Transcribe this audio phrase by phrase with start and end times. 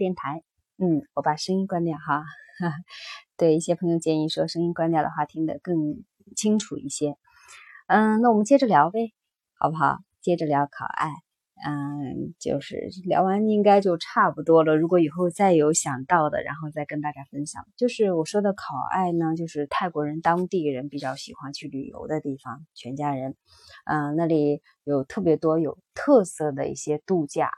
[0.00, 0.42] 电台。
[0.78, 2.24] 嗯，我把声音关掉哈。
[3.36, 5.76] 对一些朋友建议说，声音关掉的话，听得更
[6.34, 7.16] 清楚一些。
[7.86, 9.12] 嗯，那我们接着聊呗，
[9.58, 9.98] 好不好？
[10.22, 11.10] 接着聊考爱。
[11.62, 14.74] 嗯，就是聊完应该就差不多了。
[14.78, 17.66] 如果以后再有想到的，然后再跟大家分享。
[17.76, 23.36] 就是我说的考爱呢，就是泰国人当地人比较喜欢去旅游的地方，全家人。
[23.84, 27.50] 嗯，那里有特别多有特色的一些度假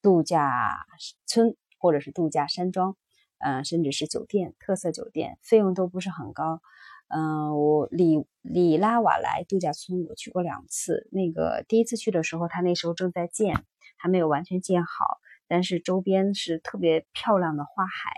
[0.00, 0.86] 度假
[1.26, 2.96] 村，或者是度假山庄，
[3.38, 6.60] 嗯，甚至是酒店，特色酒店，费用都不是很高。
[7.08, 11.08] 嗯，我里里拉瓦莱度假村我去过两次。
[11.10, 13.64] 那个第一次去的时候，它那时候正在建，
[13.96, 15.18] 还没有完全建好。
[15.48, 18.12] 但是周边是特别漂亮的花海，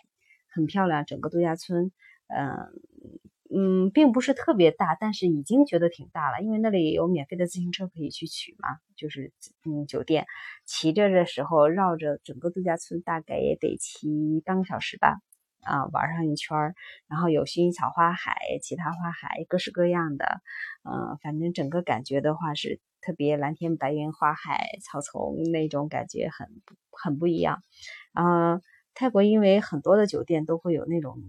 [0.49, 1.07] 很漂亮。
[1.07, 1.91] 整个度假村，
[2.29, 2.69] 嗯
[3.55, 6.40] 嗯，并不是特别大，但是已经觉得挺大了。
[6.43, 9.32] 因为那里有免费的自行车可以去取嘛，就是
[9.65, 10.26] 嗯酒店
[10.65, 15.18] 骑着的时候绕着整个度假村，大概也得骑半个小时吧。
[15.65, 16.74] 啊，玩上一圈儿，
[17.07, 20.41] 然后有薰衣草花海，其他花海，各式各样的，
[20.82, 26.48] 嗯，反正整个感觉的话是特别蓝天白云、花海、草丛那种感觉很
[26.91, 27.63] 很不一样。
[28.15, 28.60] 嗯，
[28.93, 31.23] 泰国因为很多的酒店都会有那种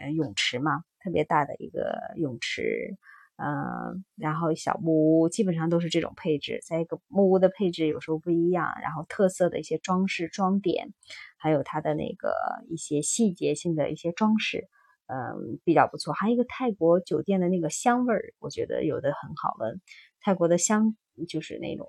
[0.00, 2.96] 呃泳池嘛，特别大的一个泳池。
[3.40, 10.92] 嗯，然后小木屋基本上都是这种配置，在一个木屋的配置有时候不一样，然后特色的一些装饰装点，
[11.36, 12.34] 还有它的那个
[12.68, 14.68] 一些细节性的一些装饰，
[15.06, 16.12] 嗯，比较不错。
[16.12, 19.80] 还有一个泰国酒店的那个香味儿，我觉得有的很好闻。
[20.20, 20.96] 泰国的香
[21.28, 21.86] 就是那种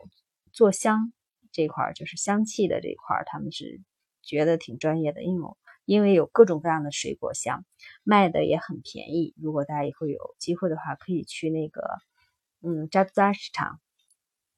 [0.51, 1.13] 做香
[1.51, 3.81] 这块儿，就是香气的这块儿，他们是
[4.21, 5.57] 觉得挺专业的，因为我。
[5.89, 7.65] 因为有各种各样的水果香，
[8.03, 9.33] 卖的也很便宜。
[9.41, 11.81] 如果大家以后有机会的话，可以去那个，
[12.61, 13.79] 嗯，扎扎市场，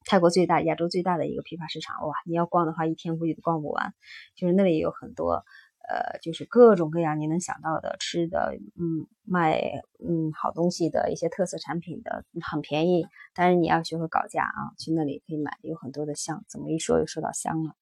[0.03, 2.05] 泰国最大、亚洲最大的一个批发市场。
[2.05, 3.93] 哇，你要逛的话，一天估计都逛不完。
[4.35, 5.45] 就是那里有很多，
[5.87, 13.07] 呃，就是各种各样你能想到的吃的，嗯，卖嗯好东西的一些特色产品的，很便宜。
[13.33, 16.43] 但是你要学会搞价啊，去那里可以买，有很多的香。
[16.49, 17.73] 怎么一说又说到香了？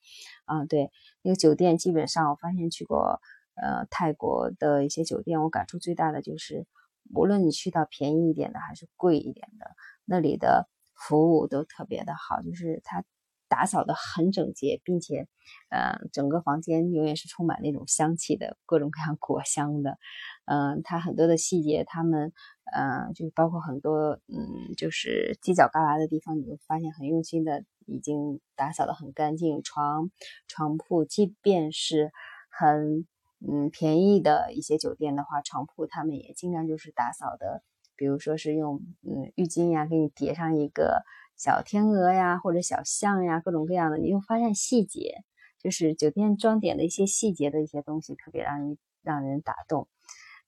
[0.46, 0.92] 啊，对，
[1.24, 3.20] 那个酒店基本上我发现去过。
[3.62, 6.66] 呃，泰国的一些酒店，我感触最大的就是，
[7.14, 9.76] 无论你去到便宜一点的还是贵一点的，
[10.06, 13.04] 那里的服务都特别的好，就是它
[13.50, 15.28] 打扫的很整洁，并且，
[15.70, 19.98] 呃，整个房间永远是充满那种香气的，各种各样果香的，
[20.46, 22.32] 嗯，它很多的细节，他们，
[22.74, 30.12] 嗯，就包括很多，嗯，就是犄角旮旯的地方，你会发现很用心的，已经打扫的很干净，床
[30.48, 32.12] 床铺，即便是
[32.50, 33.06] 很。
[33.42, 37.64] 嗯，便宜的一些酒店的话，床铺他们也尽量就是打扫的，
[37.96, 41.04] 比如说是用嗯浴巾呀，给你叠上一个
[41.38, 45.24] 小天鹅呀，或者小象呀，各种各样的，你会发现细节，
[45.58, 49.88] 就是酒店装点的一些细节的一些东西，特别让人让人打动。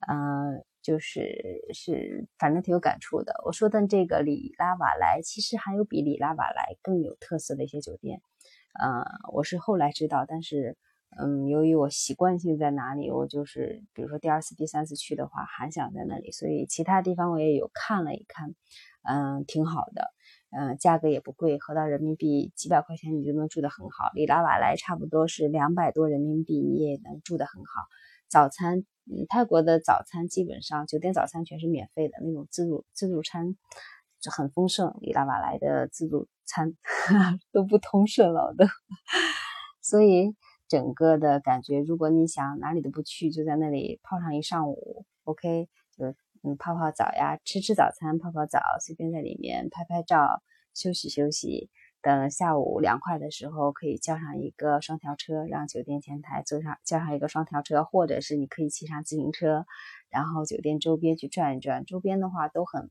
[0.09, 3.34] 嗯，就是是反正挺有感触的。
[3.46, 8.22] 我说的这个里拉瓦莱，其实还有比里拉瓦莱更有特色的一些酒店。
[8.84, 10.78] 嗯，我是后来知道，但是。
[11.17, 18.55] 嗯，由于我习惯性在哪里，我就是比如说第二次、第三次去的话，还想在那里，所以其他地方我也有看了一看，
[19.03, 20.13] 嗯，挺好的，
[20.51, 24.09] 嗯，价格也不贵，合到人民币几百块钱你就能住得很好。
[24.13, 27.69] 里拉瓦莱差不多是两百多人民币，你也能住得很好。
[28.29, 33.57] 早餐，嗯，泰国的早餐基本上酒店早餐全是免费的那种自助自助餐，
[34.22, 34.95] 就很丰盛。
[35.01, 36.73] 里拉瓦莱的自助餐
[37.51, 38.66] 都不通顺了都，
[39.83, 40.33] 所以。
[40.72, 45.68] 整个的感觉，如果你想哪里都不去，就在那里泡上一上午，OK，
[45.98, 46.06] 就
[46.44, 50.42] 嗯泡泡澡呀，吃吃早餐，泡泡澡，随便在里面拍拍照，
[50.74, 51.70] 休息休息。
[52.01, 59.66] 等下午凉快的时候，可以叫上一个双条车，让酒店前台坐上叫上一个双条车，或者是你可以骑上自行车，
[60.09, 61.85] 然后酒店周边去转一转。
[61.85, 62.90] 周边的话都很。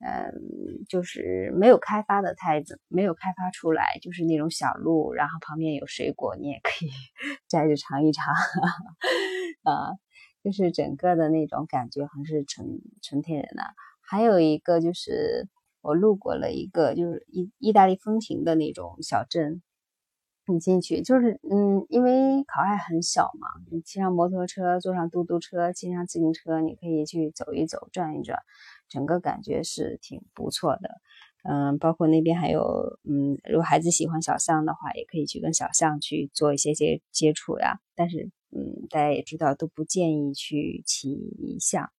[0.00, 6.90] 嗯，就是没有开发的太子，没有开发出来，就是那种小路，然后旁边有水果，你也可以
[7.50, 8.32] 摘着尝一尝，
[9.64, 9.98] 啊，
[10.44, 13.74] 就是整个的那种感觉还是纯纯天然的。
[14.00, 15.48] 还有一个就是
[15.80, 19.62] 我路过了一个就是意意大利风情的那种小镇，
[20.46, 28.38] 你进去就是嗯，因为考爱很小嘛，你骑上摩托车，坐上嘟嘟车，骑上自行车，你可以去走一走，转一转。
[28.88, 30.88] 整个感觉是挺不错的，
[31.44, 37.80] 嗯，包括那边还有，嗯，如果孩子喜欢小象的话，也可以去跟小象去做一些接接触呀。
[37.94, 41.90] 但是，嗯，大家也知道，都不建议去骑象，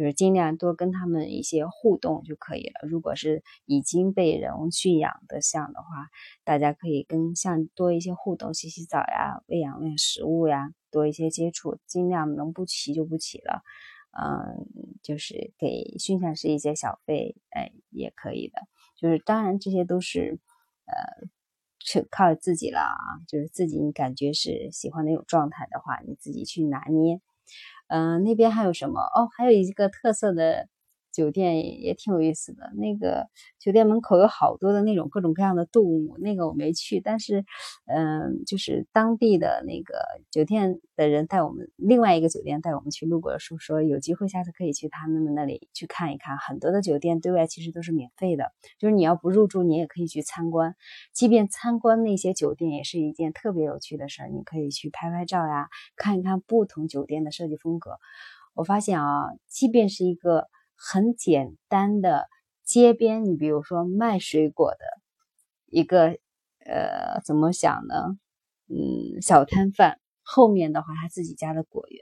[0.00, 2.88] 就是尽量多跟他们一些互动就可以了。
[2.88, 6.08] 如果是已经被人驯养的象的话，
[6.42, 13.60] 大家可以跟象多一些互动，洗洗澡呀，喂养喂食物呀，多一些接触，尽量能不骑就不骑了。
[14.18, 14.66] 嗯，
[15.02, 18.54] 就是给驯象师一些小费，哎，也可以的。
[18.96, 20.38] 就是当然这些都是
[20.86, 21.28] 呃，
[21.78, 23.20] 是靠自己了啊。
[23.28, 27.20] 就是自己你感觉是喜欢那种状态的话，你自己去拿捏。
[27.88, 29.00] 嗯，那边还有什么？
[29.14, 30.68] 哦，还有一个特色的。
[31.12, 33.28] 酒店也挺有意思的，那个
[33.58, 37.44] 酒店门口有好多的那种各种各样的动物，那个我没去，但是，
[37.86, 39.94] 嗯，就是当地的那个
[40.30, 46.38] 酒店的人带我们，另外一个酒店带我们去路过的时候说，有机会下次可以去他们那里去看一看。
[46.38, 50.76] 很多的酒店对外其实都是免费的，就是你要不入住，你也可以去参观。
[51.12, 57.98] 即便参观那些酒店也是一件特别有趣的事儿，你可以去拍拍照呀，看一看不同酒店的设计风格。
[58.54, 60.46] 我发现啊，即便是一个。
[60.82, 62.26] 很简单的
[62.64, 64.78] 街边，你比如说卖水果的
[65.66, 66.16] 一个，
[66.64, 68.18] 呃，怎么想呢？
[68.68, 72.00] 嗯，小摊贩后面的话，他自己家的果园，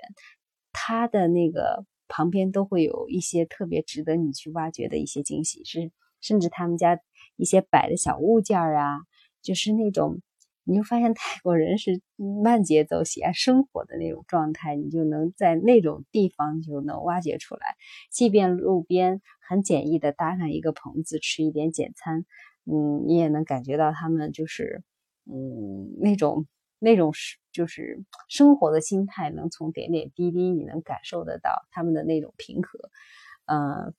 [0.72, 5.90] 他的那个旁边都会有一些特别值得你去挖掘的一些惊喜，是
[6.20, 7.00] 甚至他们家
[7.36, 9.00] 一些摆的小物件啊，
[9.42, 10.20] 就是那种。
[10.68, 12.02] 你就发现泰国人是
[12.44, 17.60] 慢节奏、喜爱生活的那种状态，你就能在那种地方就能挖掘出来。
[18.10, 22.26] 即便路边很简易的搭上一个棚子，吃一点简餐，
[22.66, 24.82] 嗯，你也能感觉到他们就是，
[25.24, 26.46] 嗯，那种
[26.78, 32.78] 那种是就是生活的心态，能从点点滴滴你能感受得到他们的那种平和。
[33.46, 33.94] 嗯，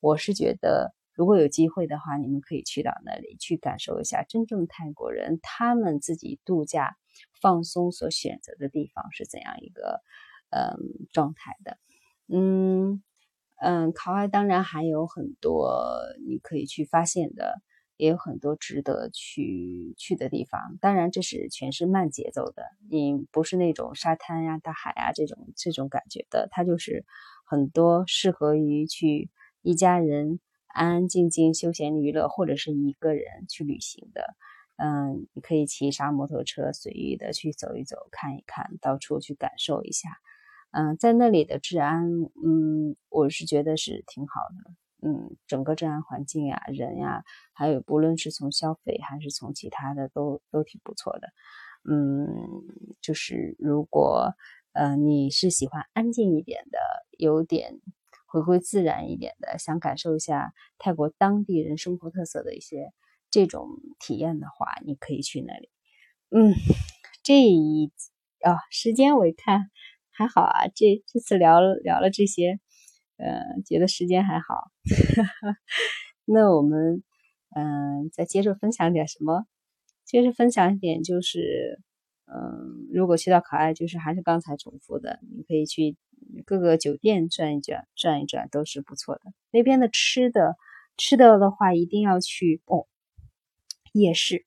[0.00, 0.92] 我是觉得。
[1.20, 6.96] 如果有机会的话，你们可以去到那里去感受一下真正泰国人他们自己度假
[7.42, 10.00] 放松所选择的地方是怎样一个
[10.48, 10.78] 嗯
[11.12, 11.76] 状态的。
[12.28, 13.02] 嗯
[13.58, 17.60] 嗯，考外当然还有很多你可以去发现的，
[17.98, 20.78] 也有很多值得去去的地方。
[20.80, 27.04] 当然，这是全是慢节奏的，你不是那种沙滩呀、大海啊这种这种感觉的，它就是
[27.44, 29.28] 很多适合于去
[29.60, 30.40] 一家人。
[30.74, 34.34] 安安静静休闲娱乐，或者是一个人去旅行的，
[34.76, 40.08] 嗯，你可以骑上摩托车，随意的去走一走，看一看，到处去感受一下，
[40.72, 42.08] 嗯，在那里的治安，
[42.44, 51.28] 嗯，我是觉得是挺好的，嗯，整个治安环境呀，人呀，还有不论是从消费还是从其他的，都都挺不错的，
[51.90, 52.28] 嗯，
[53.00, 54.34] 就是如果
[54.72, 56.78] 呃你是喜欢安静一点的，
[57.18, 57.80] 有点。
[58.30, 62.92] 回归自然一点的，想感受一下泰国当地人生活特色的一些
[63.28, 63.66] 这种
[63.98, 65.68] 体验的话，你可以去那里。
[66.30, 66.54] 嗯，
[67.24, 67.90] 这一
[68.44, 69.72] 啊时间我一看
[70.12, 72.60] 还好啊，这这次聊聊了这些，
[73.16, 74.70] 呃，觉得时间还好。
[76.24, 77.02] 那我们
[77.56, 79.44] 嗯再接着分享点什么？
[80.04, 81.80] 接着分享一点就是，
[82.26, 85.96] 嗯，如果去到考爱，就是还是刚才重复的，你可以去。
[86.44, 89.22] 各个酒店转一转，转一转都是不错的。
[89.50, 90.56] 那边的吃的，
[90.96, 92.86] 吃的的话一定要去哦。
[93.92, 94.46] 夜市，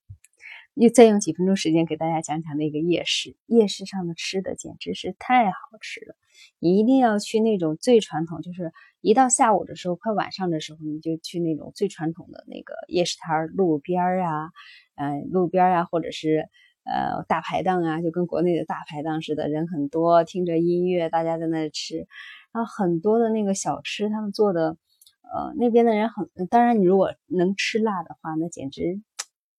[0.74, 3.36] 又再用几分钟时间给大家讲讲那个夜市。
[3.46, 6.16] 夜市上的吃的简直是太好吃了，
[6.58, 14.50] 你一定要去那种最传统，就是一到下午的时候，快晚上的时候，你就去那种最传统的那个夜市摊儿路边儿啊，
[14.96, 16.48] 嗯，路边儿啊，或者是。
[16.84, 22.06] 呃，大排档啊，就跟国内的大排档似的，人很多，听着音乐，大家在那吃，
[22.52, 24.76] 然后很多的那个小吃，他们做的，
[25.22, 29.00] 呃，那边的人很，当然你如果能吃辣的话，那简直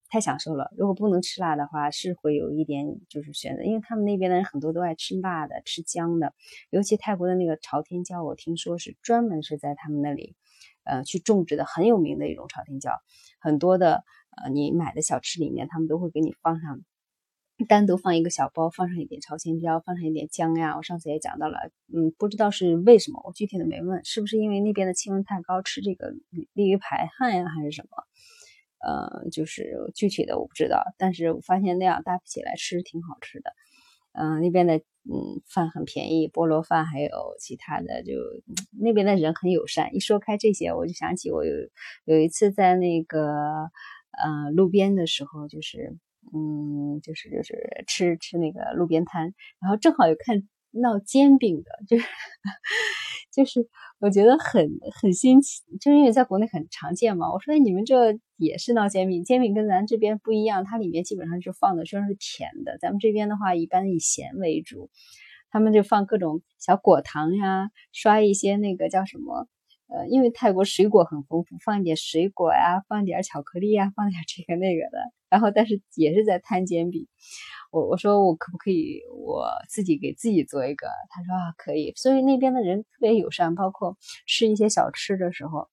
[0.08, 0.72] 太享受了。
[0.78, 6.34] 如果不能吃辣的话，是会有一点就是选择，因为他们那边的人很多都爱吃辣的，吃姜的，
[6.70, 10.36] 尤其泰国的那个朝天椒，我听说是专门是在他们那里，
[10.84, 12.92] 呃，去种植的，很有名的一种朝天椒，
[13.40, 14.04] 很多的，
[14.38, 16.82] 呃，你买的小吃里面，他们都会给你放上。
[17.70, 20.76] 单独放一个小包，放上一点朝天椒，放上一点姜呀。
[20.76, 26.14] 我上次也讲到了，嗯，不知道是为什么，我具体的没问，是不是因为那边的气温太高，吃这个
[26.52, 27.90] 利于排汗呀，还是什么？
[28.86, 33.52] 呃，就是具体的我不知道，但是我发现那样搭配起来吃挺好吃的。
[34.12, 37.10] 嗯，那边的嗯饭很便宜，菠萝饭还有
[37.40, 38.12] 其他的，就
[38.78, 39.96] 那边的人很友善。
[39.96, 41.54] 一说开这些，我就想起我有
[42.04, 43.32] 有一次在那个
[44.12, 45.98] 呃路边的时候，就是。
[46.34, 52.08] 嗯，就是就是吃吃那个路边摊，然后正好有看闹煎饼的，就是
[53.32, 53.68] 就是
[54.00, 54.70] 我觉得很
[55.02, 57.32] 很新奇，就是因为在国内很常见嘛。
[57.32, 64.90] 我说你们这也是闹煎饼，煎饼跟咱这边不一样，它里面基本上就放的全是甜的，咱们这边的话一般以咸为主。
[65.52, 69.48] 他们就放各种小果糖呀，刷一些那个叫什么？
[69.88, 74.98] 呃，因为泰国水果很丰富，放一点水果呀，放点巧克力呀，放点这个那个的。
[75.30, 77.08] 然后，但是也是在摊煎饼。
[77.72, 80.88] 我我说我可不可以我自己给自己做一个？
[81.10, 81.94] 他说啊可以。
[81.96, 85.70] 所以那边的人特别友善，包括吃一些小吃的时候，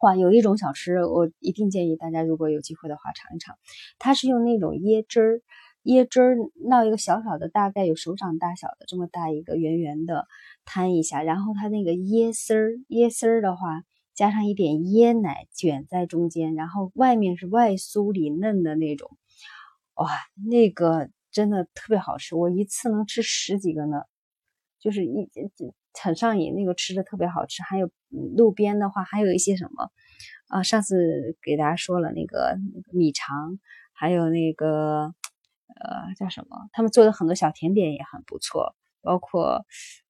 [0.00, 3.56] 哇，有一种小吃我一定建议大家如果有机会的话尝一尝。
[3.98, 5.42] 它是用那种椰汁儿，
[5.86, 6.36] 椰汁儿
[6.68, 10.26] 闹一个小小的，大概有手掌大小的这么大一个圆圆的。
[10.68, 13.84] 摊一下，然后它那个椰丝儿，椰丝儿的话，
[14.16, 19.16] 加上一点椰奶卷在中间，然后外面是外酥里嫩的那种，
[19.94, 20.10] 哇，
[20.44, 24.02] 那个真的特别好吃，我一次能吃十几个呢，
[24.80, 25.30] 就是一
[26.02, 27.62] 很上瘾，那个吃的特别好吃。
[27.62, 27.88] 还有
[28.36, 29.90] 路边的话，还有一些什么
[30.48, 30.64] 啊？
[30.64, 32.58] 上次给大家说了那个
[32.92, 33.60] 米肠，
[33.92, 35.14] 还有那个
[35.80, 36.68] 呃叫什么？
[36.72, 38.74] 他们做的很多小甜点也很不错。
[39.02, 39.64] 包括，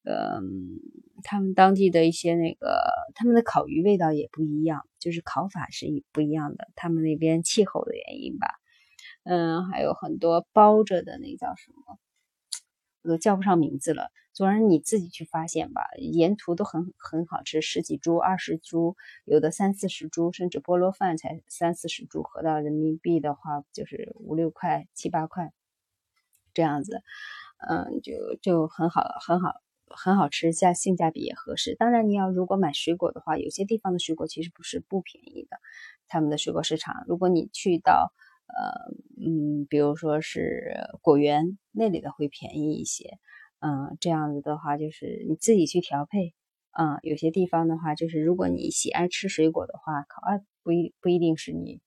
[0.05, 0.79] 嗯，
[1.21, 2.81] 他们当地的一些那个，
[3.13, 6.67] 他们的烤鱼味道也不一样，就是烤法是不一样的。
[6.75, 8.55] 他们那边气候的原因吧，
[9.23, 11.99] 嗯，还有很多包着的那叫什么，
[13.03, 14.09] 我都叫不上名字了。
[14.33, 18.95] 总之你自己去发现吧，沿途都很很好吃，十几株、二十株，
[19.25, 25.53] 有的三四十株，甚至菠萝饭才三四十株，合到人民币的话就是五六块、七八块
[26.57, 27.03] 这样子。
[27.69, 29.51] 嗯，就就很好，很好，
[29.89, 31.75] 很好吃，价性价比也合适。
[31.75, 35.57] 当然，你要如果买水果的话，有些地方的水果其实不是不便宜的。
[36.07, 38.11] 他们的水果市场，如果你去到，
[38.47, 38.91] 呃，
[39.23, 43.19] 嗯，比如说是果园那里的会便宜一些。
[43.59, 46.33] 嗯，这样子的话，就是你自己去调配。
[46.79, 51.81] 嗯，有些地方的话，就是如果你喜爱吃水果的话，烤爱不一不一定是你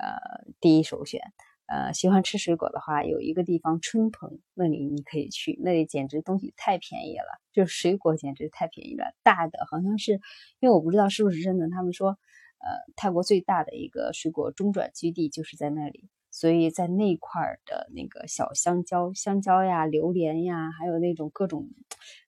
[0.00, 0.16] 呃
[0.60, 1.20] 第一首选。
[1.66, 9.14] 呃，喜欢吃水果的话，有一个地方春棚，那里你可以去，那里简直东西太便宜了，就是水果简直太便宜了。
[9.22, 10.20] 大的好像是，
[10.60, 21.70] 因为我不知道是不是真的，他们说，呃，泰国最大的一个水果中转基地就是在那里，所以在那块儿的那个小香蕉、香蕉呀、榴莲呀，还有那种各种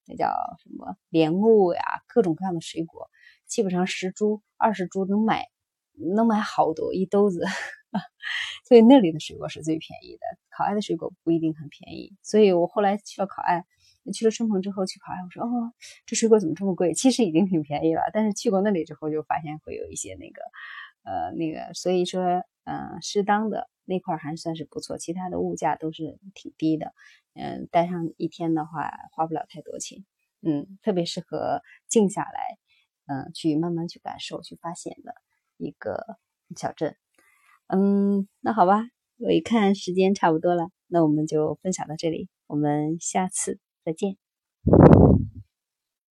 [0.07, 0.29] 那叫
[0.63, 3.11] 什么莲雾呀，各种各样的水果，
[3.47, 5.47] 基本上十株、二十株能买，
[6.15, 7.45] 能买好多一兜子。
[8.69, 12.15] 所以那里的水果是最便宜的，考爱的水果不一定很便宜。
[12.23, 13.65] 所以我后来去了考爱，
[14.13, 15.73] 去了春鹏之后去考爱，我说哦，
[16.07, 16.95] 这水果怎么这么贵？
[16.95, 18.03] 其实已经挺便宜了。
[18.13, 20.43] 但是去过那里之后，就发现会有一些那个，
[21.05, 26.93] 呃，那个，所以说，嗯，适当的那块还算是不错，其他的物价都是挺低的。
[27.35, 30.05] 嗯，待上一天的话，花不了太多钱。
[30.43, 32.59] 嗯，特别适合静下来，
[33.07, 35.15] 嗯，去慢慢去感受、去发现的
[35.57, 36.19] 一个
[36.57, 36.97] 小镇。
[37.69, 38.85] 嗯，那好吧，
[39.19, 44.17] 我一看时间差不多了，那我们就分享到这里，我们下次再见。